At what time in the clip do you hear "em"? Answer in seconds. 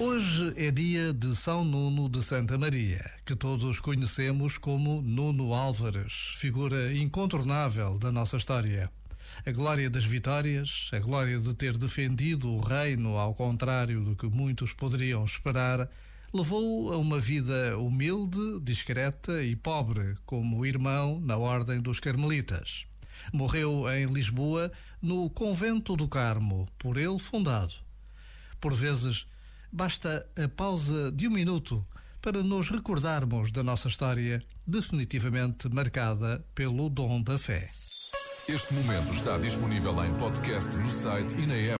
23.92-24.06, 40.02-40.14